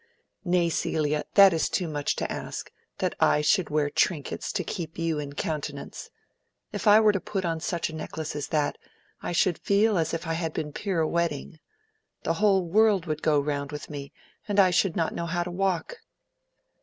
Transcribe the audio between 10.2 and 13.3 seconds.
I had been pirouetting. The world would